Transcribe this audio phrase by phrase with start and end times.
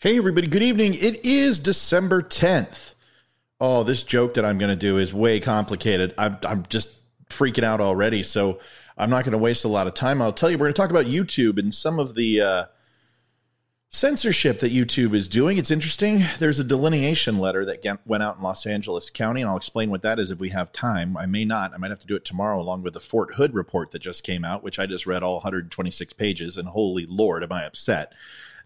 [0.00, 0.46] Hey, everybody.
[0.46, 0.94] Good evening.
[0.94, 2.94] It is December 10th.
[3.60, 6.14] Oh, this joke that I'm going to do is way complicated.
[6.16, 6.94] I'm, I'm just
[7.28, 8.22] freaking out already.
[8.22, 8.60] So
[8.96, 10.22] I'm not going to waste a lot of time.
[10.22, 12.64] I'll tell you, we're going to talk about YouTube and some of the uh,
[13.88, 15.58] censorship that YouTube is doing.
[15.58, 16.22] It's interesting.
[16.38, 20.02] There's a delineation letter that went out in Los Angeles County, and I'll explain what
[20.02, 21.16] that is if we have time.
[21.16, 21.74] I may not.
[21.74, 24.22] I might have to do it tomorrow, along with the Fort Hood report that just
[24.22, 28.12] came out, which I just read all 126 pages, and holy Lord, am I upset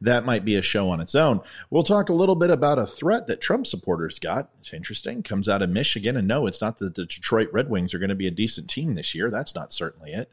[0.04, 1.40] that might be a show on its own.
[1.70, 4.50] We'll talk a little bit about a threat that Trump supporters got.
[4.60, 5.22] It's interesting.
[5.22, 6.16] Comes out of Michigan.
[6.16, 8.68] And no, it's not that the Detroit Red Wings are going to be a decent
[8.68, 9.30] team this year.
[9.30, 10.30] That's not certainly it.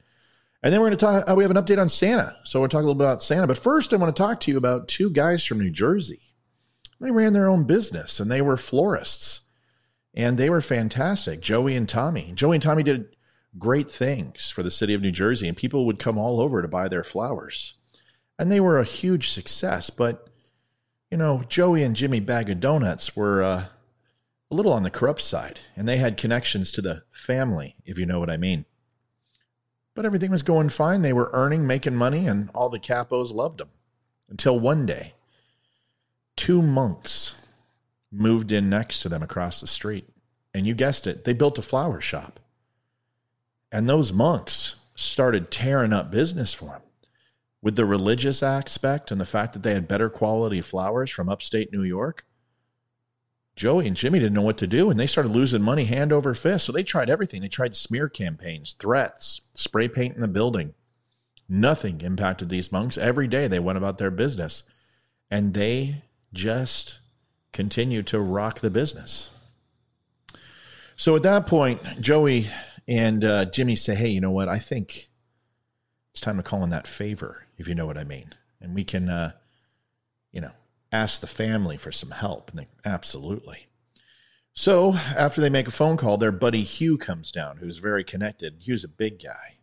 [0.62, 2.36] And then we're going to talk, uh, we have an update on Santa.
[2.44, 3.48] So we'll talk a little bit about Santa.
[3.48, 6.22] But first, I want to talk to you about two guys from New Jersey.
[7.00, 9.42] They ran their own business and they were florists.
[10.14, 11.40] And they were fantastic.
[11.40, 12.34] Joey and Tommy.
[12.34, 13.16] Joey and Tommy did
[13.58, 16.68] great things for the city of New Jersey, and people would come all over to
[16.68, 17.76] buy their flowers
[18.40, 19.90] and they were a huge success.
[19.92, 20.28] But
[21.12, 23.66] you know, Joey and Jimmy Bag of Donuts were uh,
[24.50, 28.06] a little on the corrupt side, and they had connections to the family, if you
[28.06, 28.66] know what I mean.
[29.94, 31.02] But everything was going fine.
[31.02, 33.70] They were earning, making money, and all the capos loved them.
[34.30, 35.14] Until one day,
[36.36, 37.36] two monks
[38.12, 40.08] moved in next to them across the street.
[40.54, 42.40] And you guessed it, they built a flower shop.
[43.72, 46.82] And those monks started tearing up business for them
[47.62, 51.72] with the religious aspect and the fact that they had better quality flowers from upstate
[51.72, 52.26] New York,
[53.56, 56.34] Joey and Jimmy didn't know what to do and they started losing money hand over
[56.34, 56.66] fist.
[56.66, 57.42] So they tried everything.
[57.42, 60.74] They tried smear campaigns, threats, spray paint in the building.
[61.50, 62.98] Nothing impacted these monks.
[62.98, 64.64] Every day they went about their business
[65.30, 67.00] and they just
[67.52, 69.30] continued to rock the business.
[70.96, 72.48] So at that point, Joey
[72.88, 74.48] and uh, Jimmy say, Hey, you know what?
[74.48, 75.10] I think
[76.20, 78.34] it's time to call in that favor if you know what I mean.
[78.60, 79.32] And we can, uh,
[80.34, 80.52] you know,
[80.92, 82.50] ask the family for some help.
[82.50, 83.68] And they, absolutely.
[84.54, 88.58] So after they make a phone call, their buddy Hugh comes down, who's very connected.
[88.60, 89.60] Hugh's a big guy.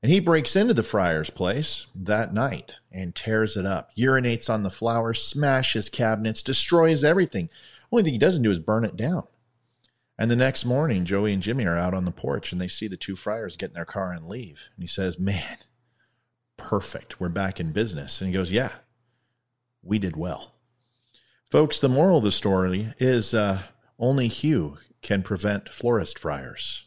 [0.00, 4.62] And he breaks into the friar's place that night and tears it up, urinates on
[4.62, 7.48] the flowers, smashes cabinets, destroys everything.
[7.90, 9.24] Only thing he doesn't do is burn it down.
[10.16, 12.86] And the next morning, Joey and Jimmy are out on the porch and they see
[12.86, 14.68] the two friars get in their car and leave.
[14.76, 15.56] And he says, Man,
[16.60, 17.18] perfect.
[17.18, 18.20] We're back in business.
[18.20, 18.72] And he goes, Yeah,
[19.82, 20.54] we did well.
[21.50, 23.62] Folks, the moral of the story is uh,
[23.98, 26.86] only Hugh can prevent florist friars.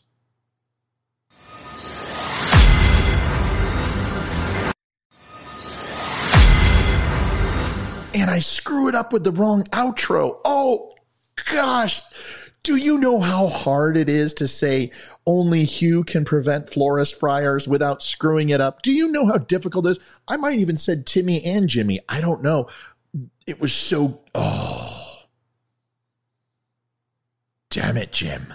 [8.15, 10.39] And I screw it up with the wrong outro.
[10.45, 10.93] Oh,
[11.51, 12.03] gosh.
[12.63, 14.91] Do you know how hard it is to say
[15.27, 18.81] only Hugh can prevent florist friars without screwing it up?
[18.81, 19.99] Do you know how difficult it is?
[20.29, 21.99] I might even said Timmy and Jimmy.
[22.07, 22.69] I don't know.
[23.45, 25.25] It was so oh.
[27.69, 28.53] Damn it, Jim.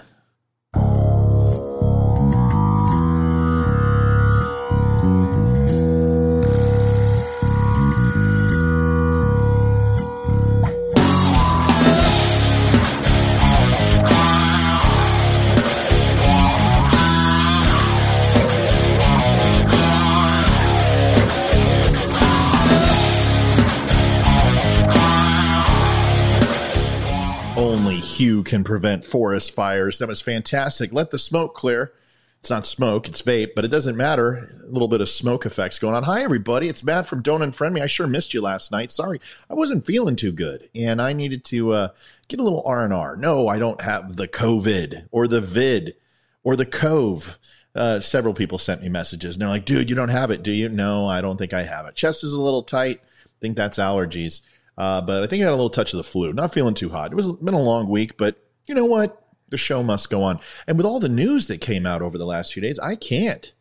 [28.19, 30.01] Hugh can prevent forest fires.
[30.01, 30.93] That was fantastic.
[30.93, 31.93] Let the smoke clear.
[32.41, 34.45] It's not smoke, it's vape, but it doesn't matter.
[34.65, 36.03] A little bit of smoke effects going on.
[36.03, 36.69] Hi, everybody.
[36.69, 37.81] It's Matt from Don't Unfriend Me.
[37.81, 38.91] I sure missed you last night.
[38.91, 41.89] Sorry, I wasn't feeling too good, and I needed to uh,
[42.27, 43.17] get a little R and R.
[43.17, 45.95] No, I don't have the COVID or the vid
[46.43, 47.39] or the cove.
[47.75, 50.53] Uh, several people sent me messages, and they're like, "Dude, you don't have it, do
[50.53, 51.95] you?" No, I don't think I have it.
[51.95, 53.01] Chest is a little tight.
[53.01, 54.41] I think that's allergies.
[54.79, 56.33] Uh, but I think I had a little touch of the flu.
[56.33, 57.13] Not feeling too hot.
[57.13, 58.37] It was been a long week, but
[58.67, 59.21] you know what?
[59.49, 60.39] The show must go on.
[60.67, 63.53] And with all the news that came out over the last few days, I can't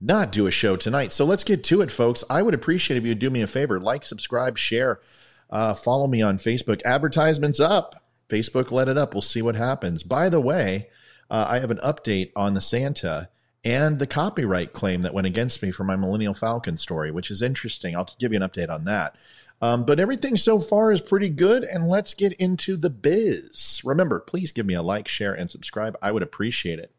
[0.00, 1.12] not do a show tonight.
[1.12, 2.22] So let's get to it, folks.
[2.30, 5.00] I would appreciate if you'd do me a favor, like, subscribe, share,
[5.50, 6.80] uh, follow me on Facebook.
[6.84, 8.04] Advertisements up.
[8.28, 9.14] Facebook let it up.
[9.14, 10.02] We'll see what happens.
[10.02, 10.88] By the way,
[11.28, 13.30] uh, I have an update on the Santa
[13.64, 17.42] and the copyright claim that went against me for my Millennial Falcon story, which is
[17.42, 17.96] interesting.
[17.96, 19.16] I'll give you an update on that.
[19.62, 21.62] Um, but everything so far is pretty good.
[21.62, 23.80] And let's get into the biz.
[23.84, 25.96] Remember, please give me a like, share, and subscribe.
[26.02, 26.92] I would appreciate it.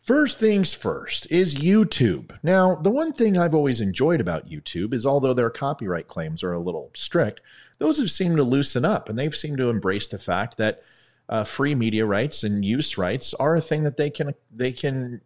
[0.00, 2.36] First things first is YouTube.
[2.42, 6.52] Now, the one thing I've always enjoyed about YouTube is although their copyright claims are
[6.52, 7.40] a little strict,
[7.78, 10.82] those have seemed to loosen up and they've seemed to embrace the fact that
[11.28, 15.20] uh, free media rights and use rights are a thing that they can they can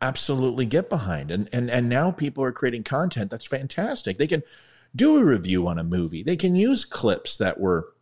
[0.00, 1.32] absolutely get behind.
[1.32, 4.16] And and and now people are creating content that's fantastic.
[4.16, 4.44] They can
[4.94, 6.22] do a review on a movie.
[6.22, 7.94] They can use clips that were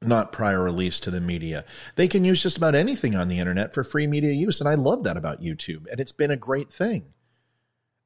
[0.00, 1.64] not prior release to the media.
[1.96, 4.60] They can use just about anything on the internet for free media use.
[4.60, 5.86] And I love that about YouTube.
[5.90, 7.12] And it's been a great thing.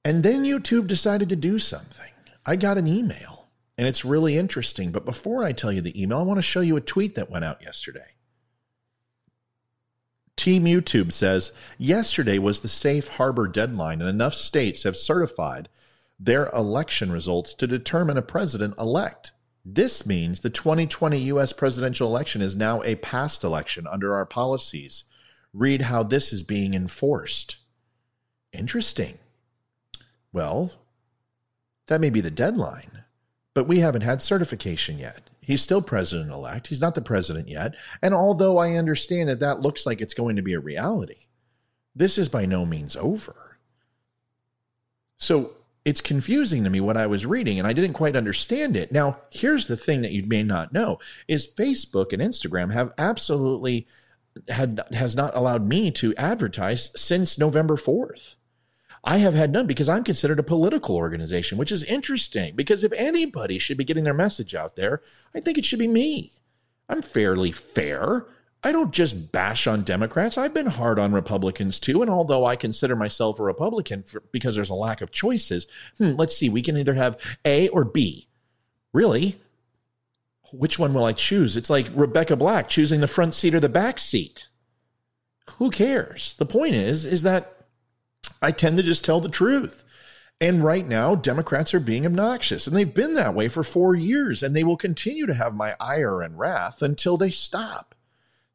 [0.05, 2.11] And then YouTube decided to do something.
[2.45, 3.37] I got an email
[3.79, 4.91] and it's really interesting.
[4.91, 7.31] But before I tell you the email, I want to show you a tweet that
[7.31, 8.15] went out yesterday.
[10.37, 15.69] Team YouTube says yesterday was the safe harbor deadline, and enough states have certified
[16.19, 19.33] their election results to determine a president elect.
[19.65, 25.05] This means the 2020 US presidential election is now a past election under our policies.
[25.53, 27.57] Read how this is being enforced.
[28.53, 29.19] Interesting.
[30.33, 30.73] Well,
[31.87, 33.05] that may be the deadline,
[33.55, 35.31] but we haven't had certification yet.
[35.41, 36.67] He's still president elect.
[36.67, 37.75] He's not the president yet.
[38.03, 41.27] And although I understand that that looks like it's going to be a reality,
[41.95, 43.59] this is by no means over.
[45.17, 45.53] So
[45.87, 48.91] it's confusing to me what I was reading and I didn't quite understand it.
[48.91, 50.99] Now, here's the thing that you may not know
[51.29, 53.87] is Facebook and Instagram have absolutely
[54.49, 58.35] had has not allowed me to advertise since November 4th.
[59.05, 62.93] I have had none because I'm considered a political organization, which is interesting because if
[62.95, 65.03] anybody should be getting their message out there,
[65.37, 66.33] I think it should be me.
[66.89, 68.27] I'm fairly fair.
[68.63, 70.37] I don't just bash on Democrats.
[70.37, 72.03] I've been hard on Republicans too.
[72.03, 75.67] And although I consider myself a Republican for, because there's a lack of choices,
[75.99, 78.29] hmm, let's see, we can either have A or B.
[78.93, 79.41] Really?
[80.53, 81.57] Which one will I choose?
[81.57, 84.49] It's like Rebecca Black choosing the front seat or the back seat.
[85.59, 86.35] Who cares?
[86.39, 87.57] The point is, is that
[88.43, 89.85] I tend to just tell the truth.
[90.41, 94.43] And right now, Democrats are being obnoxious, and they've been that way for four years,
[94.43, 97.96] and they will continue to have my ire and wrath until they stop.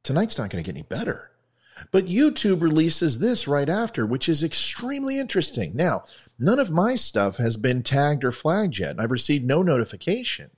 [0.03, 1.31] Tonight's not going to get any better.
[1.91, 5.75] But YouTube releases this right after, which is extremely interesting.
[5.75, 6.03] Now,
[6.37, 8.99] none of my stuff has been tagged or flagged yet.
[8.99, 10.51] I've received no notification.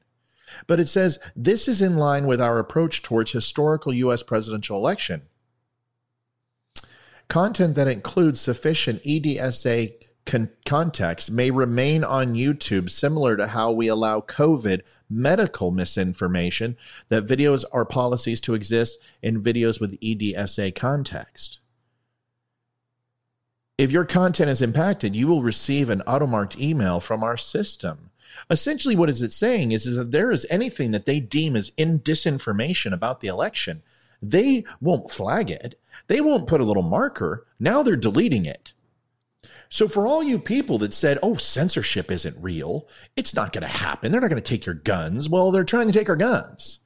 [0.68, 4.24] But it says this is in line with our approach towards historical U.S.
[4.24, 5.24] presidential election.
[7.28, 9.94] Content that includes sufficient EDSA
[10.25, 14.81] con- context may remain on YouTube, similar to how we allow COVID
[15.13, 16.77] medical misinformation
[17.10, 21.60] that videos are policies to exist in videos with EDSA context.
[23.77, 28.12] If your content is impacted, you will receive an automarked email from our system.
[28.50, 31.71] Essentially, what is it saying is, is that there is anything that they deem as
[31.77, 33.81] in disinformation about the election,
[34.21, 35.80] they won't flag it.
[36.07, 37.45] They won't put a little marker.
[37.59, 38.74] Now they're deleting it.
[39.74, 43.68] So, for all you people that said, oh, censorship isn't real, it's not going to
[43.68, 44.12] happen.
[44.12, 45.28] They're not going to take your guns.
[45.28, 46.78] Well, they're trying to take our guns.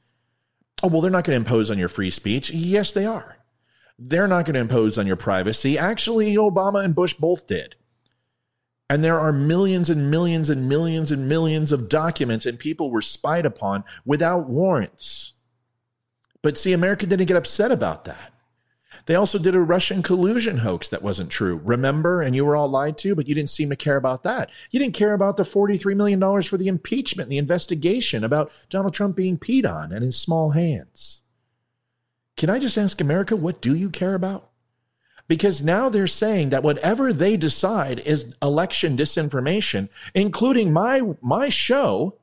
[0.81, 2.49] Oh, well, they're not going to impose on your free speech.
[2.49, 3.39] Yes, they are.
[3.99, 5.77] They're not going to impose on your privacy.
[5.77, 7.75] Actually, Obama and Bush both did.
[8.89, 13.01] And there are millions and millions and millions and millions of documents, and people were
[13.01, 15.35] spied upon without warrants.
[16.41, 18.31] But see, America didn't get upset about that.
[19.07, 21.61] They also did a Russian collusion hoax that wasn't true.
[21.63, 22.21] Remember?
[22.21, 24.49] And you were all lied to, but you didn't seem to care about that.
[24.69, 29.15] You didn't care about the $43 million for the impeachment, the investigation about Donald Trump
[29.15, 31.21] being peed on and his small hands.
[32.35, 34.49] Can I just ask America, what do you care about?
[35.29, 42.15] Because now they're saying that whatever they decide is election disinformation, including my, my show,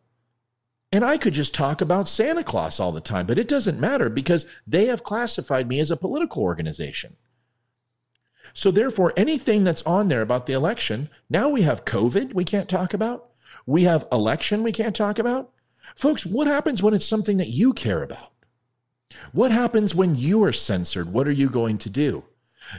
[0.94, 4.08] and I could just talk about Santa Claus all the time, but it doesn't matter
[4.08, 7.16] because they have classified me as a political organization.
[8.52, 12.68] So, therefore, anything that's on there about the election, now we have COVID we can't
[12.68, 13.30] talk about.
[13.66, 15.50] We have election we can't talk about.
[15.96, 18.30] Folks, what happens when it's something that you care about?
[19.32, 21.12] What happens when you are censored?
[21.12, 22.22] What are you going to do?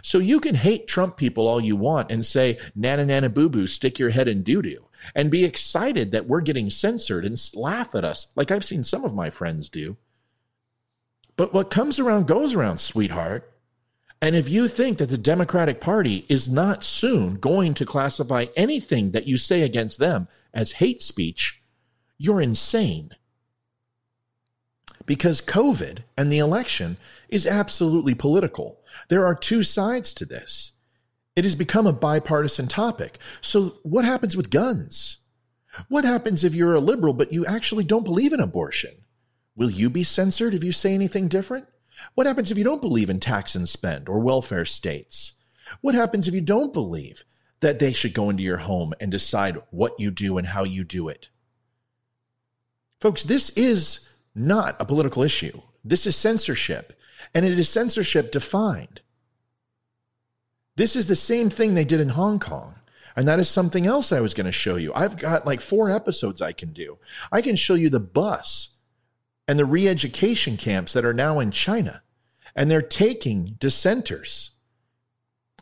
[0.01, 3.67] So you can hate Trump people all you want and say, nana nana boo boo,
[3.67, 7.93] stick your head in doo doo, and be excited that we're getting censored and laugh
[7.93, 9.97] at us like I've seen some of my friends do.
[11.37, 13.51] But what comes around goes around, sweetheart.
[14.21, 19.11] And if you think that the Democratic Party is not soon going to classify anything
[19.11, 21.61] that you say against them as hate speech,
[22.17, 23.11] you're insane.
[25.05, 26.97] Because COVID and the election
[27.29, 28.79] is absolutely political.
[29.09, 30.71] There are two sides to this.
[31.35, 33.19] It has become a bipartisan topic.
[33.41, 35.17] So, what happens with guns?
[35.89, 38.91] What happens if you're a liberal but you actually don't believe in abortion?
[39.55, 41.67] Will you be censored if you say anything different?
[42.13, 45.33] What happens if you don't believe in tax and spend or welfare states?
[45.81, 47.23] What happens if you don't believe
[47.59, 50.83] that they should go into your home and decide what you do and how you
[50.83, 51.29] do it?
[53.01, 55.61] Folks, this is not a political issue.
[55.83, 56.93] This is censorship,
[57.33, 59.01] and it is censorship defined.
[60.75, 62.75] This is the same thing they did in Hong Kong.
[63.15, 64.91] And that is something else I was going to show you.
[64.93, 66.97] I've got like four episodes I can do.
[67.31, 68.79] I can show you the bus
[69.47, 72.01] and the re education camps that are now in China.
[72.55, 74.51] And they're taking dissenters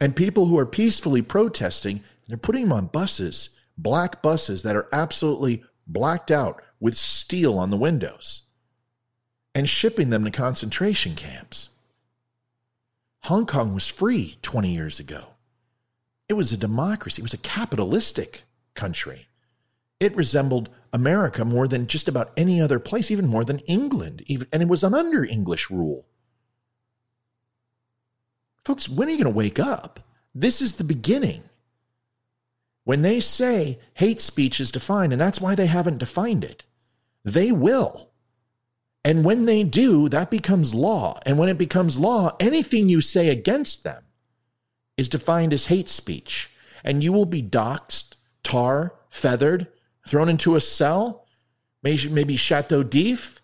[0.01, 4.75] and people who are peacefully protesting, and they're putting them on buses, black buses that
[4.75, 8.49] are absolutely blacked out with steel on the windows,
[9.53, 11.69] and shipping them to concentration camps.
[13.25, 15.35] Hong Kong was free 20 years ago.
[16.27, 19.27] It was a democracy, it was a capitalistic country.
[19.99, 24.47] It resembled America more than just about any other place, even more than England, even,
[24.51, 26.05] and it was under English rule.
[28.65, 30.01] Folks, when are you going to wake up?
[30.35, 31.43] This is the beginning.
[32.83, 36.65] When they say hate speech is defined, and that's why they haven't defined it,
[37.23, 38.09] they will.
[39.05, 41.19] And when they do, that becomes law.
[41.25, 44.03] And when it becomes law, anything you say against them
[44.95, 46.49] is defined as hate speech.
[46.83, 49.67] And you will be doxxed, tar, feathered,
[50.07, 51.25] thrown into a cell,
[51.81, 53.41] maybe, Chateau d'If,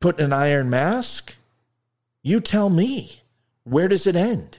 [0.00, 1.36] put in an iron mask.
[2.22, 3.22] You tell me,
[3.64, 4.58] where does it end?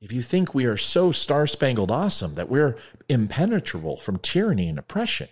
[0.00, 2.76] If you think we are so star spangled awesome that we're
[3.08, 5.28] impenetrable from tyranny and oppression,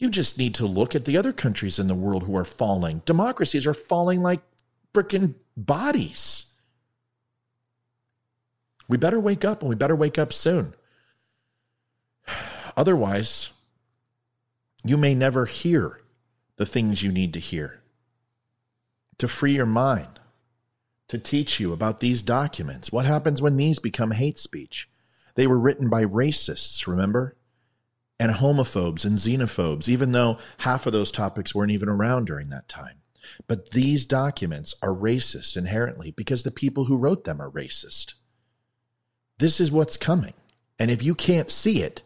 [0.00, 3.02] you just need to look at the other countries in the world who are falling.
[3.04, 4.40] Democracies are falling like
[4.94, 6.46] freaking bodies.
[8.88, 10.74] We better wake up and we better wake up soon.
[12.76, 13.50] Otherwise,
[14.82, 16.00] you may never hear
[16.56, 17.82] the things you need to hear
[19.18, 20.18] to free your mind,
[21.08, 22.90] to teach you about these documents.
[22.90, 24.88] What happens when these become hate speech?
[25.34, 27.36] They were written by racists, remember?
[28.20, 32.68] And homophobes and xenophobes, even though half of those topics weren't even around during that
[32.68, 32.96] time.
[33.46, 38.14] But these documents are racist inherently because the people who wrote them are racist.
[39.38, 40.34] This is what's coming.
[40.78, 42.02] And if you can't see it,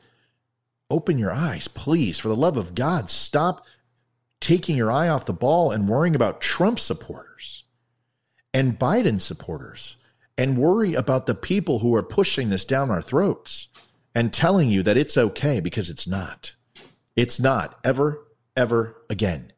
[0.89, 2.21] open your eyes, please.
[2.21, 3.65] For the love of God, stop
[4.41, 7.65] taking your eye off the ball and worrying about Trump supporters
[8.53, 9.97] and Biden supporters
[10.39, 13.69] and worry about the people who are pushing this down our throats
[14.15, 16.55] and telling you that it's okay because it's not.
[17.17, 19.53] It's not ever, ever again.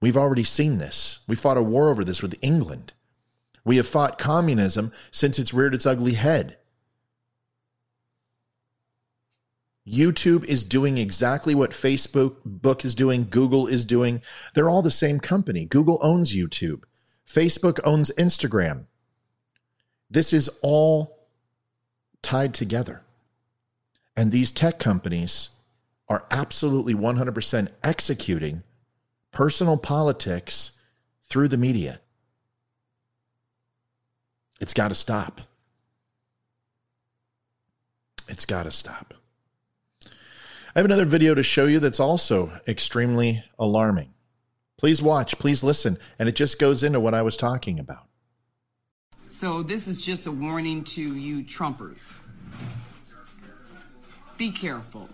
[0.00, 1.20] We've already seen this.
[1.26, 2.92] We fought a war over this with England.
[3.64, 6.58] We have fought communism since it's reared its ugly head.
[9.86, 14.20] YouTube is doing exactly what Facebook book is doing, Google is doing.
[14.54, 15.64] They're all the same company.
[15.64, 16.82] Google owns YouTube.
[17.26, 18.86] Facebook owns Instagram.
[20.10, 21.28] This is all
[22.22, 23.02] tied together.
[24.16, 25.50] And these tech companies
[26.08, 28.62] are absolutely 100% executing
[29.32, 30.72] personal politics
[31.24, 32.00] through the media.
[34.60, 35.42] It's got to stop.
[38.28, 39.14] It's got to stop.
[40.04, 44.12] I have another video to show you that's also extremely alarming.
[44.78, 48.06] Please watch, please listen, and it just goes into what I was talking about.
[49.28, 52.12] So, this is just a warning to you Trumpers.
[54.36, 55.08] Be careful.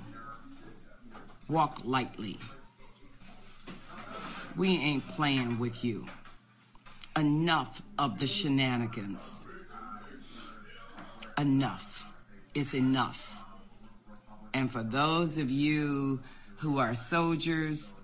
[1.48, 2.38] Walk lightly.
[4.56, 6.06] We ain't playing with you.
[7.16, 9.34] Enough of the shenanigans.
[11.38, 12.12] Enough
[12.54, 13.38] is enough.
[14.54, 16.20] And for those of you
[16.56, 17.94] who are soldiers,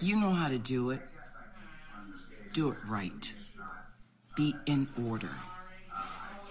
[0.00, 1.00] you know how to do it.
[2.52, 3.32] Do it right.
[4.36, 5.30] Be in order.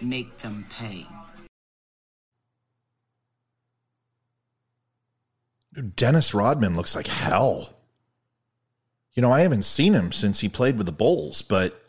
[0.01, 1.05] Make them pay.
[5.95, 7.69] Dennis Rodman looks like hell.
[9.13, 11.79] You know, I haven't seen him since he played with the Bulls, but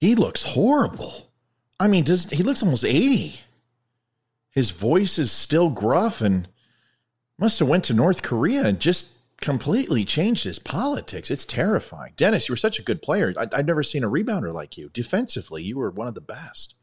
[0.00, 1.30] he looks horrible.
[1.78, 3.40] I mean, does he looks almost 80.
[4.50, 6.48] His voice is still gruff and
[7.38, 9.08] must have went to North Korea and just
[9.40, 11.30] completely changed his politics.
[11.30, 12.12] It's terrifying.
[12.16, 13.34] Dennis, you were such a good player.
[13.36, 14.88] I, would never seen a rebounder like you.
[14.90, 16.76] Defensively, you were one of the best.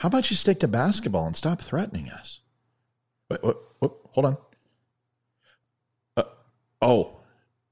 [0.00, 2.40] How about you stick to basketball and stop threatening us?
[3.30, 4.36] Wait, wait, wait, hold on.
[6.80, 7.20] Oh,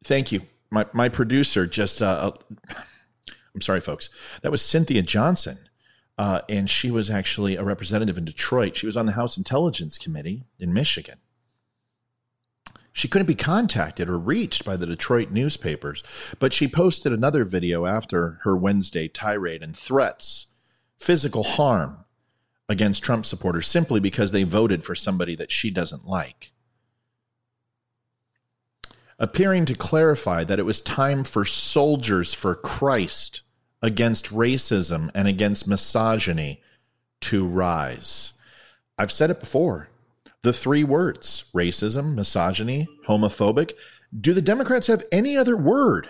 [0.05, 0.43] thank you.
[0.71, 2.03] My my producer just.
[2.03, 2.33] Uh,
[2.69, 2.77] uh
[3.55, 4.11] I'm sorry, folks.
[4.43, 5.57] That was Cynthia Johnson
[6.19, 8.77] Uh, and she was actually a representative in Detroit.
[8.77, 11.19] She was on the House Intelligence Committee in Michigan.
[12.93, 16.03] She couldn't be contacted or reached by the Detroit newspapers,
[16.39, 20.47] but she posted another video after her Wednesday tirade and threats,
[20.97, 22.07] physical harm
[22.71, 26.53] against Trump supporters simply because they voted for somebody that she doesn't like.
[29.19, 33.43] Appearing to clarify that it was time for soldiers for Christ
[33.81, 36.61] against racism and against misogyny
[37.23, 38.35] to rise.
[38.99, 39.89] I've said it before
[40.43, 43.73] the three words racism, misogyny, homophobic.
[44.19, 46.09] Do the Democrats have any other word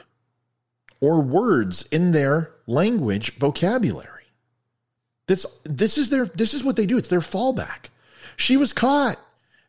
[1.00, 4.24] or words in their language vocabulary?
[5.26, 6.98] This this is their this is what they do.
[6.98, 7.86] It's their fallback.
[8.36, 9.18] She was caught.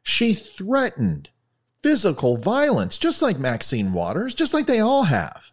[0.03, 1.29] She threatened
[1.83, 5.51] physical violence, just like Maxine Waters, just like they all have.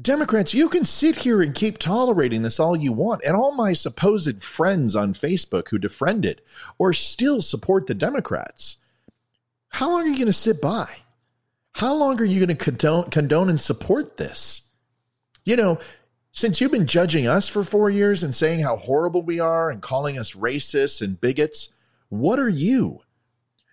[0.00, 3.72] Democrats, you can sit here and keep tolerating this all you want, and all my
[3.72, 6.44] supposed friends on Facebook who defriend it
[6.78, 8.80] or still support the Democrats.
[9.68, 10.88] How long are you going to sit by?
[11.74, 14.70] How long are you going to condone, condone and support this?
[15.44, 15.78] You know,
[16.30, 19.82] since you've been judging us for four years and saying how horrible we are and
[19.82, 21.74] calling us racists and bigots,
[22.08, 23.00] what are you?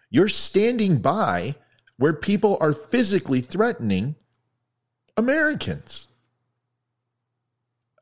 [0.09, 1.55] You're standing by
[1.97, 4.15] where people are physically threatening
[5.17, 6.07] Americans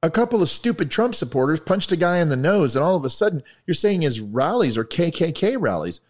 [0.03, 3.05] a couple of stupid Trump supporters punched a guy in the nose, and all of
[3.05, 6.01] a sudden you're saying his rallies are KKK rallies.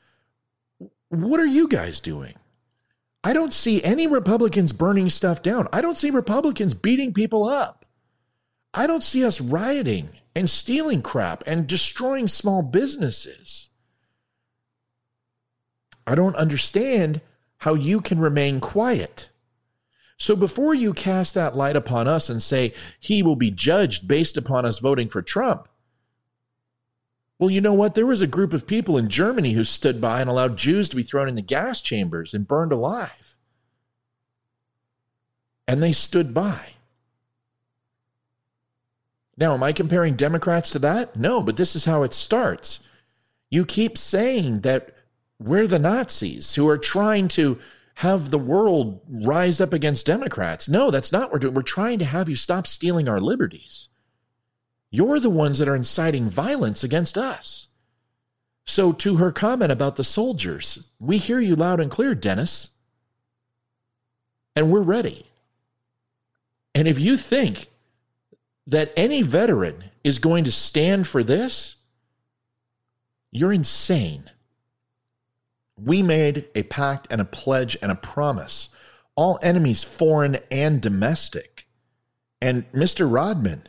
[1.10, 2.36] What are you guys doing?
[3.24, 5.68] I don't see any Republicans burning stuff down.
[5.74, 7.86] I don't see Republicans beating people up.
[8.74, 13.67] I don't see us rioting and stealing crap and destroying small businesses.
[16.08, 17.20] I don't understand
[17.58, 19.30] how you can remain quiet.
[20.18, 24.38] So before you cast that light upon us and say he will be judged based
[24.38, 25.68] upon us voting for Trump,
[27.38, 27.94] well, you know what?
[27.94, 30.96] There was a group of people in Germany who stood by and allowed Jews to
[30.96, 33.36] be thrown in the gas chambers and burned alive.
[35.68, 36.70] And they stood by.
[39.38, 41.16] Now, am I comparing Democrats to that?
[41.16, 42.88] No, but this is how it starts.
[43.52, 44.97] You keep saying that
[45.40, 47.60] we're the Nazis who are trying to
[47.96, 50.70] have the world rise up against Democrats.
[50.70, 51.54] No, that's not what we're doing.
[51.54, 53.90] We're trying to have you stop stealing our liberties.
[54.90, 57.70] You're the ones that are inciting violence against us.
[58.66, 62.70] So, to her comment about the soldiers, we hear you loud and clear, Dennis.
[64.56, 65.26] And we're ready.
[66.76, 67.68] And if you think
[68.66, 71.76] that any veteran is going to stand for this,
[73.32, 74.30] you're insane
[75.82, 78.70] we made a pact and a pledge and a promise,
[79.16, 81.68] all enemies, foreign and domestic.
[82.42, 83.12] And Mr.
[83.12, 83.64] Rodman,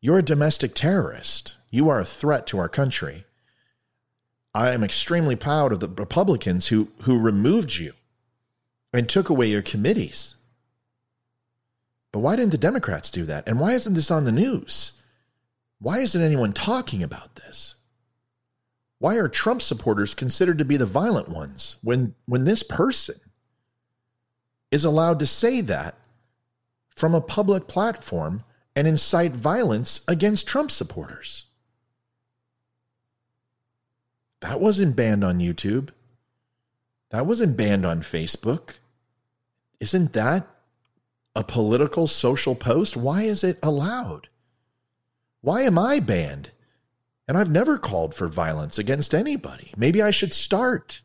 [0.00, 1.54] you're a domestic terrorist.
[1.70, 3.24] You are a threat to our country.
[4.54, 7.92] I am extremely proud of the Republicans who, who removed you
[8.92, 10.34] and took away your committees.
[12.12, 13.48] But why didn't the Democrats do that?
[13.48, 15.00] And why isn't this on the news?
[15.80, 17.74] Why isn't anyone talking about this?
[19.04, 23.16] Why are Trump supporters considered to be the violent ones when, when this person
[24.70, 25.96] is allowed to say that
[26.88, 31.44] from a public platform and incite violence against Trump supporters?
[34.40, 35.90] That wasn't banned on YouTube.
[37.10, 38.76] That wasn't banned on Facebook.
[39.80, 40.46] Isn't that
[41.36, 42.96] a political social post?
[42.96, 44.28] Why is it allowed?
[45.42, 46.52] Why am I banned?
[47.26, 49.72] And I've never called for violence against anybody.
[49.76, 51.02] Maybe I should start.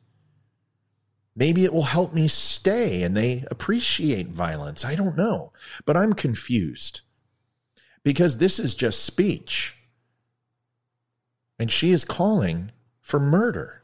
[1.35, 4.83] Maybe it will help me stay and they appreciate violence.
[4.83, 5.53] I don't know.
[5.85, 7.01] But I'm confused
[8.03, 9.77] because this is just speech.
[11.57, 13.83] And she is calling for murder.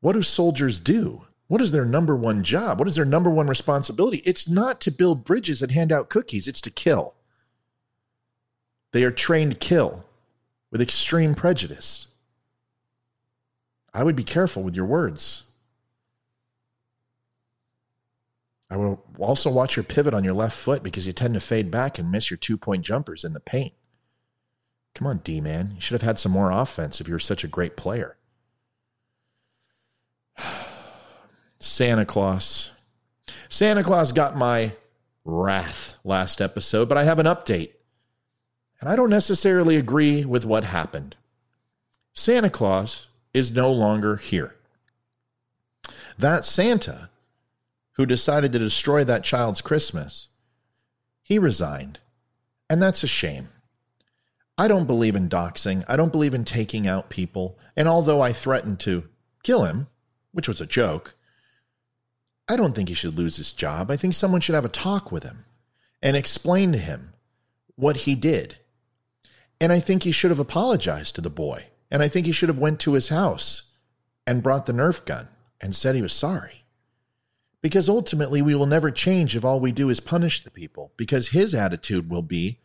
[0.00, 1.22] What do soldiers do?
[1.46, 2.78] What is their number one job?
[2.78, 4.18] What is their number one responsibility?
[4.18, 7.14] It's not to build bridges and hand out cookies, it's to kill.
[8.92, 10.04] They are trained to kill
[10.70, 12.08] with extreme prejudice.
[13.94, 15.44] I would be careful with your words.
[18.70, 21.70] I will also watch your pivot on your left foot because you tend to fade
[21.70, 23.72] back and miss your two point jumpers in the paint.
[24.94, 25.72] Come on, D man.
[25.74, 28.16] You should have had some more offense if you were such a great player.
[31.58, 32.72] Santa Claus.
[33.48, 34.72] Santa Claus got my
[35.24, 37.72] wrath last episode, but I have an update.
[38.80, 41.16] And I don't necessarily agree with what happened.
[42.12, 44.54] Santa Claus is no longer here.
[46.18, 47.10] That Santa
[47.98, 50.28] who decided to destroy that child's Christmas,
[51.20, 51.98] he resigned.
[52.70, 53.48] And that's a shame.
[54.56, 55.84] I don't believe in doxing.
[55.88, 57.58] I don't believe in taking out people.
[57.76, 59.08] And although I threatened to
[59.42, 59.88] kill him,
[60.32, 61.16] which was a joke,
[62.48, 63.90] I don't think he should lose his job.
[63.90, 65.44] I think someone should have a talk with him
[66.00, 67.14] and explain to him
[67.74, 68.58] what he did.
[69.60, 71.66] And I think he should have apologized to the boy.
[71.90, 73.74] And I think he should have went to his house
[74.26, 75.28] and brought the Nerf gun
[75.60, 76.64] and said he was sorry.
[77.60, 81.28] Because ultimately we will never change if all we do is punish the people because
[81.28, 82.60] his attitude will be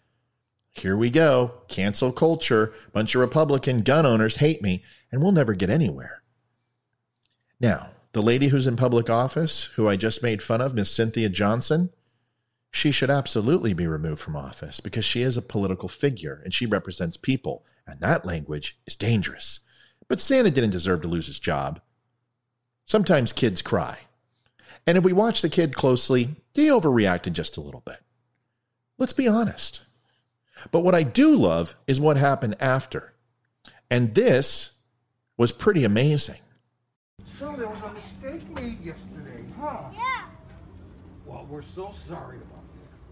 [0.75, 5.53] here we go, cancel culture, bunch of Republican gun owners hate me and we'll never
[5.53, 6.23] get anywhere.
[7.59, 11.29] Now, the lady who's in public office, who I just made fun of, Miss Cynthia
[11.29, 11.91] Johnson,
[12.73, 16.65] she should absolutely be removed from office because she is a political figure and she
[16.65, 19.59] represents people, and that language is dangerous.
[20.07, 21.79] But Santa didn't deserve to lose his job.
[22.83, 23.99] Sometimes kids cry.
[24.87, 27.99] And if we watch the kid closely, he overreacted just a little bit.
[28.97, 29.81] Let's be honest.
[30.71, 33.13] But what I do love is what happened after.
[33.89, 34.71] And this
[35.37, 36.39] was pretty amazing.
[37.37, 39.91] So there was a mistake made yesterday, huh?
[39.93, 40.25] Yeah.
[41.25, 42.62] Well, we're so sorry about that.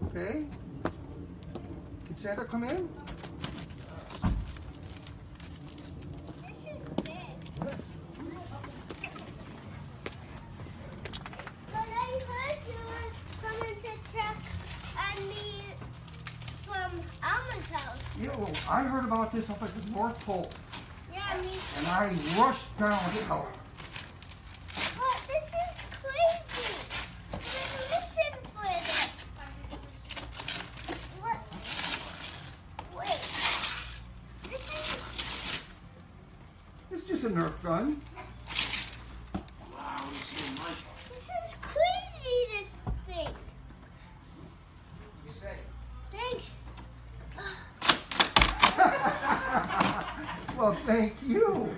[0.06, 0.44] Okay?
[2.06, 2.88] Can Santa come in?
[6.42, 7.14] This is big.
[7.60, 7.74] But
[11.72, 11.74] I
[12.28, 13.08] heard you were
[13.40, 14.36] coming to check
[14.98, 15.46] on me
[16.62, 16.90] from
[17.22, 17.98] Alma's house.
[18.20, 20.50] Yeah, well, I heard about this up at the North Pole,
[21.12, 21.48] Yeah, me.
[21.78, 23.48] and I rushed down to help.
[24.74, 26.74] But this is crazy.
[27.30, 29.08] But listen for this.
[31.20, 31.38] What?
[32.98, 33.20] Wait.
[34.50, 34.64] This
[37.02, 37.11] is.
[37.24, 38.00] It's just a Nerf gun.
[40.10, 42.38] This is crazy.
[42.50, 42.70] This
[43.06, 43.28] thing.
[45.24, 45.56] You say.
[46.10, 46.50] Thanks.
[50.58, 51.74] Well, thank you.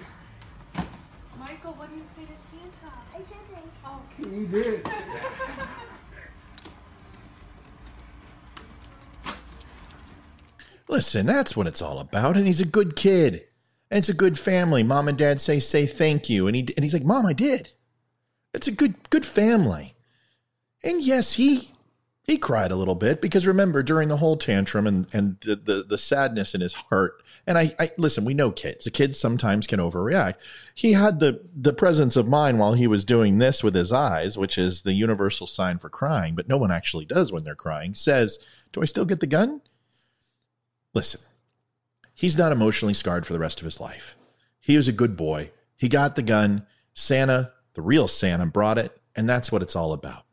[1.38, 2.92] Michael, what do you say to Santa?
[3.14, 3.76] I said thanks.
[3.86, 4.86] Oh, He did.
[10.88, 12.36] Listen, that's what it's all about.
[12.36, 13.44] And he's a good kid.
[13.94, 14.82] And it's a good family.
[14.82, 16.48] Mom and dad say, say thank you.
[16.48, 17.68] And he and he's like, Mom, I did.
[18.52, 19.94] It's a good, good family.
[20.82, 21.70] And yes, he
[22.20, 25.84] he cried a little bit because remember during the whole tantrum and and the the,
[25.88, 27.22] the sadness in his heart.
[27.46, 28.84] And I, I listen, we know kids.
[28.84, 30.38] The kids sometimes can overreact.
[30.74, 34.36] He had the the presence of mind while he was doing this with his eyes,
[34.36, 37.94] which is the universal sign for crying, but no one actually does when they're crying.
[37.94, 39.60] Says, "Do I still get the gun?"
[40.94, 41.20] Listen,
[42.14, 44.16] he's not emotionally scarred for the rest of his life.
[44.60, 45.50] He was a good boy.
[45.76, 46.66] He got the gun.
[46.94, 50.24] Santa, the real Santa, brought it, and that's what it's all about.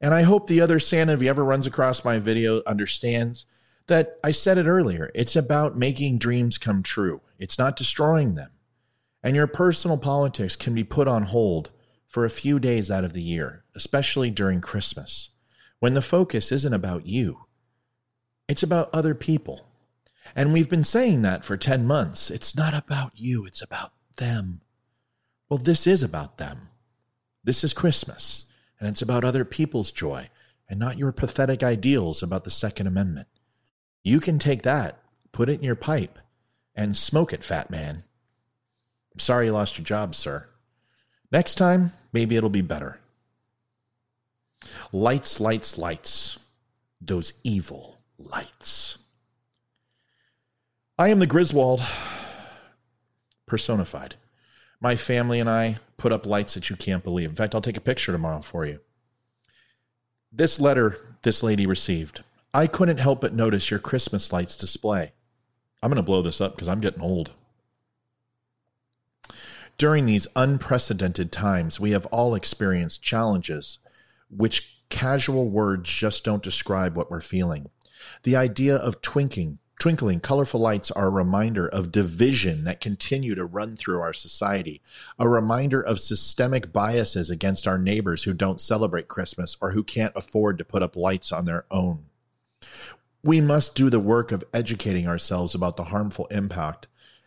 [0.00, 3.44] And I hope the other Santa, if he ever runs across my video, understands
[3.88, 5.10] that I said it earlier.
[5.14, 8.52] It's about making dreams come true, it's not destroying them.
[9.22, 11.70] And your personal politics can be put on hold
[12.06, 15.30] for a few days out of the year, especially during Christmas,
[15.78, 17.46] when the focus isn't about you,
[18.48, 19.69] it's about other people.
[20.34, 22.30] And we've been saying that for 10 months.
[22.30, 24.60] It's not about you, it's about them.
[25.48, 26.68] Well, this is about them.
[27.42, 28.44] This is Christmas,
[28.78, 30.28] and it's about other people's joy
[30.68, 33.26] and not your pathetic ideals about the Second Amendment.
[34.04, 35.00] You can take that,
[35.32, 36.18] put it in your pipe,
[36.74, 38.04] and smoke it, fat man.
[39.12, 40.46] I'm sorry you lost your job, sir.
[41.32, 43.00] Next time, maybe it'll be better.
[44.92, 46.38] Lights, lights, lights.
[47.00, 48.98] Those evil lights.
[51.00, 51.82] I am the Griswold
[53.46, 54.16] personified.
[54.82, 57.30] My family and I put up lights that you can't believe.
[57.30, 58.80] In fact, I'll take a picture tomorrow for you.
[60.30, 62.22] This letter this lady received.
[62.52, 65.12] I couldn't help but notice your Christmas lights display.
[65.82, 67.30] I'm going to blow this up because I'm getting old.
[69.78, 73.78] During these unprecedented times, we have all experienced challenges
[74.28, 77.70] which casual words just don't describe what we're feeling.
[78.22, 83.44] The idea of twinkling, twinkling colorful lights are a reminder of division that continue to
[83.46, 84.82] run through our society,
[85.18, 90.12] a reminder of systemic biases against our neighbors who don't celebrate Christmas or who can't
[90.14, 92.04] afford to put up lights on their own.
[93.24, 96.86] We must do the work of educating ourselves about the harmful impact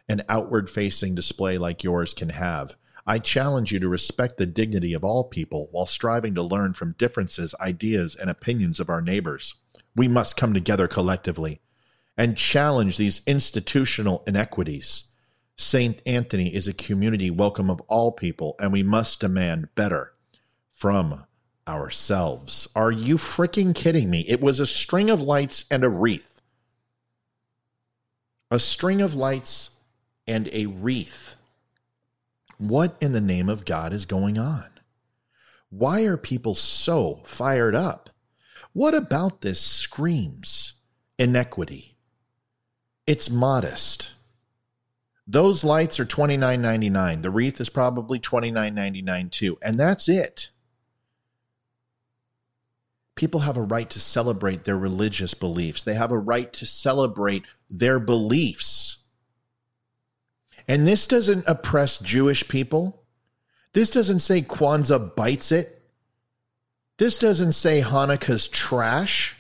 [0.10, 2.76] an outward facing display like yours can have.
[3.08, 6.96] I challenge you to respect the dignity of all people while striving to learn from
[6.98, 9.56] differences, ideas, and opinions of our neighbors.
[9.96, 11.62] We must come together collectively
[12.18, 15.06] and challenge these institutional inequities.
[15.58, 16.02] St.
[16.06, 20.14] Anthony is a community welcome of all people, and we must demand better
[20.72, 21.26] from
[21.68, 22.68] ourselves.
[22.76, 24.26] Are you freaking kidding me?
[24.28, 26.30] It was a string of lights and a wreath.
[28.52, 29.72] a string of lights
[30.28, 31.36] and a wreath.
[32.60, 34.66] What in the name of God is going on?
[35.70, 38.12] Why are people so fired up?
[38.74, 40.74] What about this screams
[41.18, 41.93] inequity?
[43.06, 44.12] It's modest.
[45.28, 47.22] Those lights are $29.99.
[47.22, 49.58] The wreath is probably $29.99 too.
[49.62, 50.50] And that's it.
[53.16, 57.44] People have a right to celebrate their religious beliefs, they have a right to celebrate
[57.70, 59.06] their beliefs.
[60.68, 63.04] And this doesn't oppress Jewish people.
[63.74, 65.82] This doesn't say Kwanzaa bites it.
[66.98, 69.36] This doesn't say Hanukkah's trash.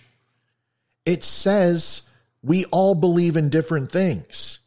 [1.05, 2.09] It says
[2.43, 4.59] we all believe in different things.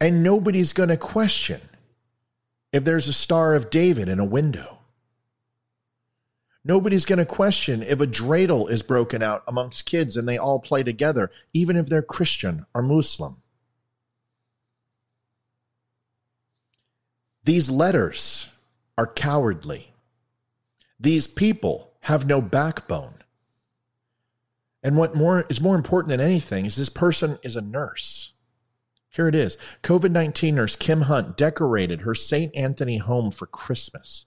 [0.00, 1.60] And nobody's going to question
[2.72, 4.78] if there's a Star of David in a window.
[6.64, 10.58] Nobody's going to question if a dreidel is broken out amongst kids and they all
[10.58, 13.38] play together, even if they're Christian or Muslim.
[17.44, 18.48] These letters
[18.98, 19.94] are cowardly.
[21.00, 23.14] These people have no backbone.
[24.82, 28.32] And what more is more important than anything is this person is a nurse.
[29.10, 29.56] Here it is.
[29.82, 32.54] COVID 19 nurse Kim Hunt decorated her St.
[32.54, 34.26] Anthony home for Christmas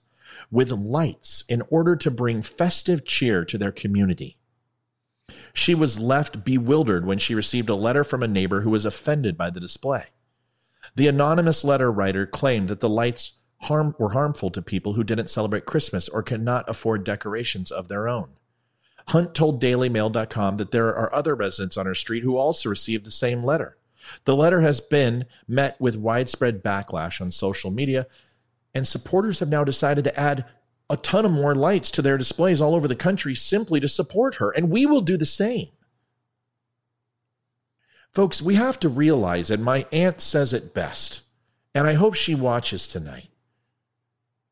[0.50, 4.38] with lights in order to bring festive cheer to their community.
[5.54, 9.36] She was left bewildered when she received a letter from a neighbor who was offended
[9.36, 10.06] by the display.
[10.94, 15.30] The anonymous letter writer claimed that the lights harm, were harmful to people who didn't
[15.30, 18.30] celebrate Christmas or cannot afford decorations of their own.
[19.08, 23.10] Hunt told DailyMail.com that there are other residents on her street who also received the
[23.10, 23.76] same letter.
[24.24, 28.06] The letter has been met with widespread backlash on social media,
[28.74, 30.44] and supporters have now decided to add
[30.90, 34.36] a ton of more lights to their displays all over the country simply to support
[34.36, 35.68] her, and we will do the same.
[38.12, 41.22] Folks, we have to realize, and my aunt says it best,
[41.74, 43.30] and I hope she watches tonight.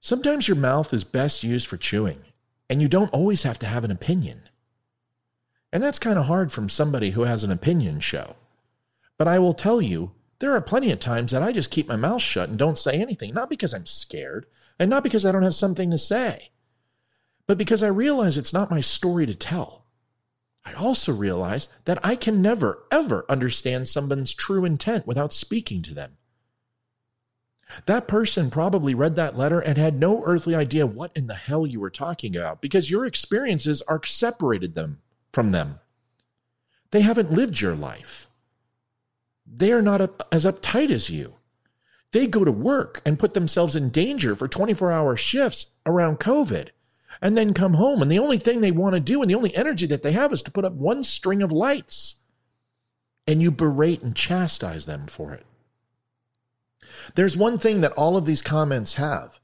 [0.01, 2.21] Sometimes your mouth is best used for chewing,
[2.71, 4.43] and you don't always have to have an opinion.
[5.73, 8.37] And that's kind of hard from somebody who has an opinion show.
[9.19, 11.97] But I will tell you, there are plenty of times that I just keep my
[11.97, 14.47] mouth shut and don't say anything, not because I'm scared
[14.79, 16.51] and not because I don't have something to say,
[17.49, 19.85] but because I realize it's not my story to tell.
[20.65, 25.95] I also realize that I can never, ever understand someone's true intent without speaking to
[25.95, 26.19] them.
[27.87, 31.67] That person probably read that letter and had no earthly idea what in the hell
[31.67, 35.01] you were talking about because your experiences are separated them
[35.33, 35.81] from them.
[36.91, 38.29] They haven't lived your life
[39.51, 41.35] they are not up, as uptight as you.
[42.13, 46.69] They go to work and put themselves in danger for 24 hour shifts around COVID
[47.21, 48.03] and then come home.
[48.03, 50.33] And the only thing they want to do and the only energy that they have
[50.33, 52.17] is to put up one string of lights.
[53.27, 55.45] And you berate and chastise them for it.
[57.15, 59.41] There's one thing that all of these comments have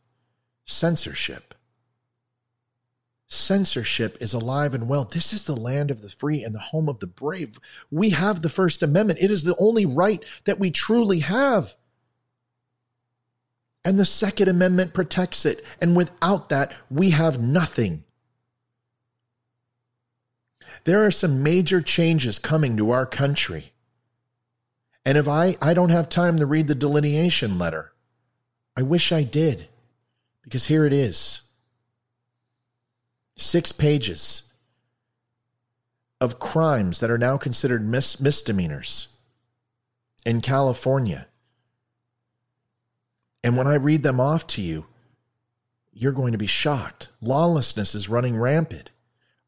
[0.64, 1.54] censorship.
[3.28, 5.04] Censorship is alive and well.
[5.04, 7.58] This is the land of the free and the home of the brave.
[7.90, 9.18] We have the First Amendment.
[9.20, 11.74] It is the only right that we truly have.
[13.84, 15.64] And the Second Amendment protects it.
[15.80, 18.04] And without that, we have nothing.
[20.84, 23.72] There are some major changes coming to our country.
[25.06, 27.92] And if I, I don't have time to read the delineation letter,
[28.76, 29.68] I wish I did,
[30.42, 31.42] because here it is.
[33.36, 34.42] Six pages
[36.20, 39.06] of crimes that are now considered mis- misdemeanors
[40.24, 41.28] in California.
[43.44, 44.86] And when I read them off to you,
[45.92, 47.10] you're going to be shocked.
[47.20, 48.90] Lawlessness is running rampant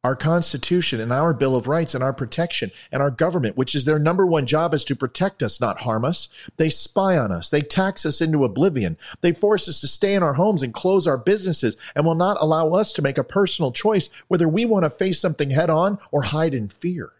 [0.09, 3.85] our Constitution and our Bill of Rights and our protection and our government, which is
[3.85, 6.31] their number one job, is to protect us, not harm us.
[6.57, 7.51] They spy on us.
[7.51, 8.97] They tax us into oblivion.
[9.21, 12.39] They force us to stay in our homes and close our businesses and will not
[12.41, 15.99] allow us to make a personal choice whether we want to face something head on
[16.11, 17.13] or hide in fear.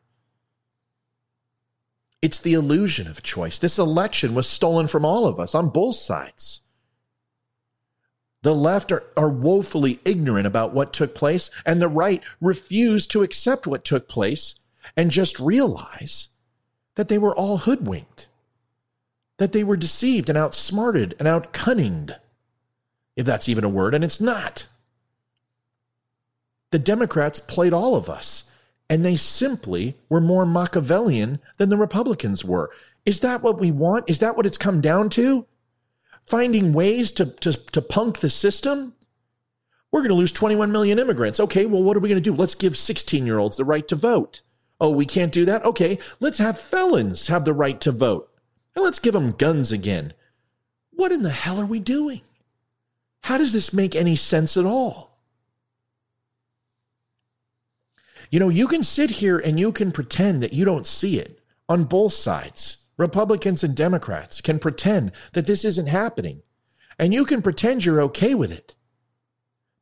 [2.23, 3.59] It's the illusion of choice.
[3.59, 6.63] This election was stolen from all of us on both sides.
[8.49, 13.23] The left are, are woefully ignorant about what took place, and the right refuse to
[13.23, 14.61] accept what took place
[14.97, 16.31] and just realize
[16.95, 18.27] that they were all hoodwinked,
[19.37, 22.17] that they were deceived and outsmarted and outcunninged,
[23.17, 24.67] if that's even a word, and it's not.
[26.71, 28.51] The Democrats played all of us,
[28.89, 32.71] and they simply were more Machiavellian than the Republicans were.
[33.05, 34.09] Is that what we want?
[34.09, 35.45] Is that what it's come down to?
[36.29, 38.95] Finding ways to, to, to punk the system,
[39.91, 41.41] we're going to lose 21 million immigrants.
[41.41, 42.37] Okay, well, what are we going to do?
[42.37, 44.43] Let's give 16 year olds the right to vote.
[44.81, 45.65] Oh, we can't do that?
[45.65, 48.31] Okay, let's have felons have the right to vote.
[48.75, 50.13] and let's give them guns again.
[50.91, 52.21] What in the hell are we doing?
[53.23, 55.19] How does this make any sense at all?
[58.31, 61.41] You know, you can sit here and you can pretend that you don't see it
[61.69, 62.88] on both sides.
[62.99, 66.43] Republicans and Democrats can pretend that this isn't happening,
[66.99, 68.75] and you can pretend you're okay with it.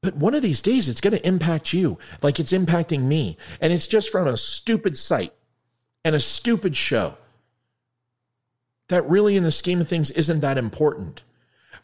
[0.02, 3.36] But one of these days, it's going to impact you like it's impacting me.
[3.60, 5.32] And it's just from a stupid site
[6.04, 7.16] and a stupid show
[8.88, 11.24] that really, in the scheme of things, isn't that important.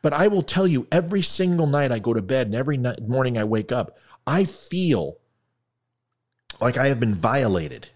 [0.03, 3.09] But I will tell you, every single night I go to bed and every night,
[3.09, 5.19] morning I wake up, I feel
[6.61, 7.89] like I have been violated.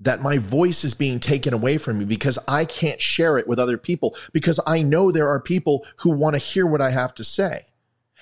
[0.00, 3.58] That my voice is being taken away from me because I can't share it with
[3.58, 7.14] other people because I know there are people who want to hear what I have
[7.14, 7.66] to say.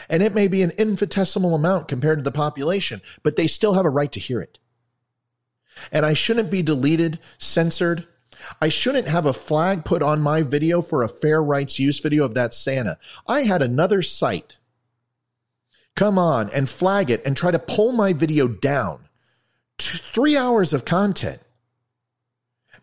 [0.09, 3.85] And it may be an infinitesimal amount compared to the population, but they still have
[3.85, 4.59] a right to hear it.
[5.93, 8.07] And I shouldn't be deleted, censored.
[8.61, 12.25] I shouldn't have a flag put on my video for a fair rights use video
[12.25, 12.99] of that Santa.
[13.27, 14.59] I had another site
[15.95, 19.09] come on and flag it and try to pull my video down.
[19.79, 21.41] Three hours of content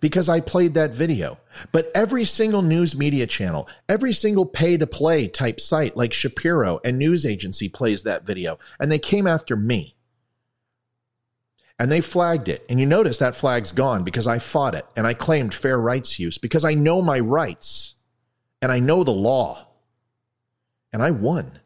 [0.04, 1.38] because I played that video.
[1.72, 6.82] But every single news media channel, every single pay to play type site like Shapiro
[6.84, 8.60] and news agency plays that video.
[8.82, 9.96] And they came after me.
[11.80, 12.66] And they flagged it.
[12.68, 16.20] And you notice that flag's gone because I fought it and I claimed fair rights
[16.20, 17.96] use because I know my rights
[18.62, 19.70] and I know the law.
[20.92, 21.60] And I won.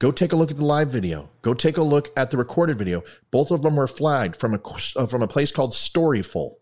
[0.00, 1.30] Go take a look at the live video.
[1.40, 3.02] Go take a look at the recorded video.
[3.30, 4.60] Both of them were flagged from a
[4.96, 6.59] uh, from a place called Storyful,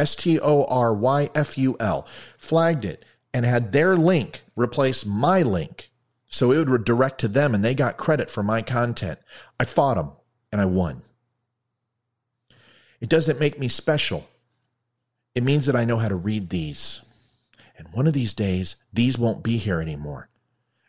[0.00, 2.06] S T O R Y F U L.
[2.36, 5.90] Flagged it and had their link replace my link,
[6.26, 9.18] so it would redirect to them, and they got credit for my content.
[9.58, 10.12] I fought them
[10.50, 11.02] and I won.
[13.00, 14.28] It doesn't make me special.
[15.34, 17.02] It means that I know how to read these.
[17.78, 20.28] And one of these days, these won't be here anymore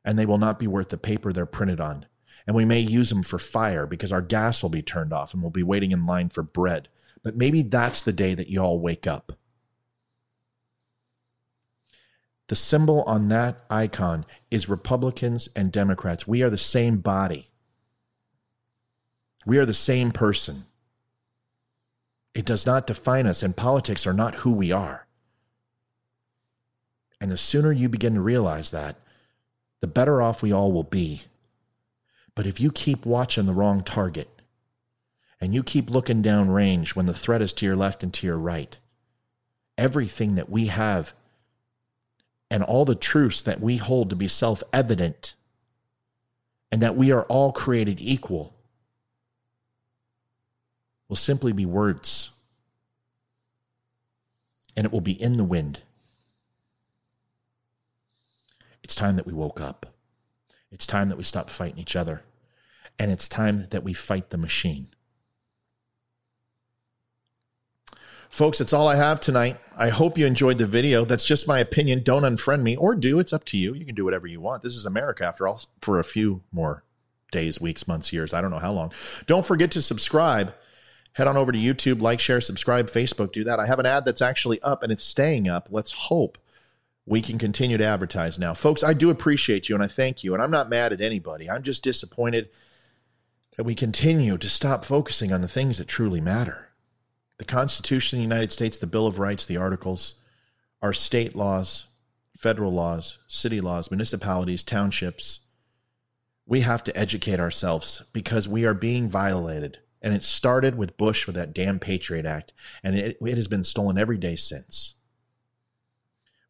[0.04, 2.06] and they will not be worth the paper they're printed on.
[2.48, 5.42] And we may use them for fire because our gas will be turned off and
[5.42, 6.90] we'll be waiting in line for bread.
[7.24, 9.34] But maybe that's the day that you all wake up.
[12.48, 16.28] The symbol on that icon is Republicans and Democrats.
[16.28, 17.50] We are the same body.
[19.46, 20.66] We are the same person.
[22.34, 25.08] It does not define us, and politics are not who we are.
[27.20, 28.98] And the sooner you begin to realize that,
[29.80, 31.24] the better off we all will be.
[32.36, 34.41] But if you keep watching the wrong target
[35.42, 38.28] and you keep looking down range when the threat is to your left and to
[38.28, 38.78] your right,
[39.78, 41.14] everything that we have
[42.52, 45.36] and all the truths that we hold to be self evident
[46.72, 48.54] and that we are all created equal
[51.10, 52.30] will simply be words.
[54.78, 55.82] And it will be in the wind.
[58.84, 59.88] It's time that we woke up.
[60.72, 62.24] It's time that we stopped fighting each other.
[62.98, 64.88] And it's time that we fight the machine.
[68.32, 69.58] Folks, that's all I have tonight.
[69.78, 71.04] I hope you enjoyed the video.
[71.04, 72.02] That's just my opinion.
[72.02, 73.20] Don't unfriend me or do.
[73.20, 73.74] It's up to you.
[73.74, 74.64] You can do whatever you want.
[74.64, 76.86] This is America, after all, for a few more
[77.34, 78.34] days, weeks, months, years.
[78.34, 78.94] I don't know how long.
[79.26, 80.54] Don't forget to subscribe.
[81.12, 83.34] Head on over to YouTube, like, share, subscribe, Facebook.
[83.34, 83.60] Do that.
[83.60, 85.68] I have an ad that's actually up and it's staying up.
[85.70, 86.38] Let's hope
[87.06, 88.54] we can continue to advertise now.
[88.54, 90.34] Folks, I do appreciate you and I thank you.
[90.34, 91.50] And I'm not mad at anybody.
[91.50, 92.50] I'm just disappointed
[93.58, 96.71] that we continue to stop focusing on the things that truly matter.
[97.42, 100.14] The Constitution of the United States, the Bill of Rights, the Articles,
[100.80, 101.88] our state laws,
[102.38, 105.40] federal laws, city laws, municipalities, townships.
[106.46, 109.80] We have to educate ourselves because we are being violated.
[110.04, 113.64] And it started with Bush with that damn Patriot Act, and it, it has been
[113.64, 115.00] stolen every day since.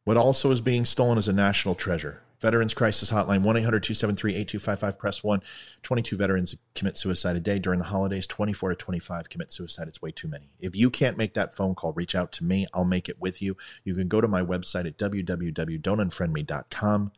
[0.03, 2.21] What also is being stolen is a national treasure.
[2.41, 5.43] Veterans Crisis Hotline, 1 800 273 8255, press 1.
[5.83, 8.25] 22 veterans commit suicide a day during the holidays.
[8.25, 9.87] 24 to 25 commit suicide.
[9.87, 10.49] It's way too many.
[10.59, 12.65] If you can't make that phone call, reach out to me.
[12.73, 13.55] I'll make it with you.
[13.83, 17.11] You can go to my website at www.don'tunfriendme.com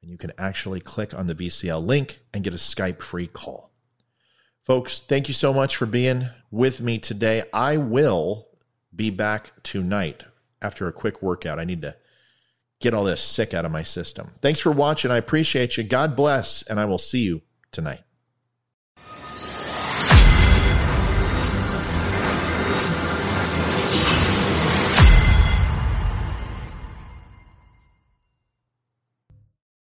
[0.00, 3.70] and you can actually click on the VCL link and get a Skype free call.
[4.62, 7.42] Folks, thank you so much for being with me today.
[7.52, 8.48] I will
[8.94, 10.24] be back tonight
[10.62, 11.58] after a quick workout.
[11.58, 11.94] I need to
[12.82, 14.32] get all this sick out of my system.
[14.40, 15.10] Thanks for watching.
[15.10, 15.84] I appreciate you.
[15.84, 18.00] God bless, and I will see you tonight.